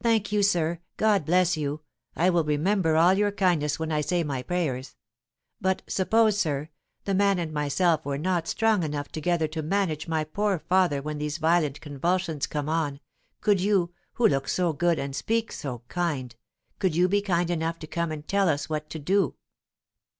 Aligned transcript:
"Thank 0.00 0.30
you, 0.30 0.44
sir; 0.44 0.78
God 0.98 1.24
bless 1.26 1.56
you! 1.56 1.80
I 2.14 2.30
will 2.30 2.44
remember 2.44 2.94
all 2.94 3.14
your 3.14 3.32
kindness 3.32 3.76
when 3.76 3.90
I 3.90 4.02
say 4.02 4.22
my 4.22 4.40
prayers. 4.40 4.94
But 5.60 5.82
suppose, 5.88 6.38
sir, 6.38 6.68
the 7.06 7.14
man 7.14 7.40
and 7.40 7.52
myself 7.52 8.04
were 8.06 8.18
not 8.18 8.46
strong 8.46 8.84
enough 8.84 9.08
together 9.08 9.48
to 9.48 9.62
manage 9.64 10.06
my 10.06 10.22
poor 10.22 10.60
father 10.60 11.02
when 11.02 11.18
these 11.18 11.38
violent 11.38 11.80
convulsions 11.80 12.46
come 12.46 12.68
on, 12.68 13.00
could 13.40 13.60
you, 13.60 13.92
who 14.12 14.28
look 14.28 14.46
so 14.48 14.72
good, 14.72 15.00
and 15.00 15.16
speak 15.16 15.50
so 15.50 15.82
kind 15.88 16.36
could 16.78 16.94
you 16.94 17.08
be 17.08 17.20
kind 17.20 17.50
enough 17.50 17.80
to 17.80 17.88
come 17.88 18.12
and 18.12 18.28
tell 18.28 18.48
us 18.48 18.68
what 18.68 18.88
to 18.90 19.00
do?" 19.00 19.34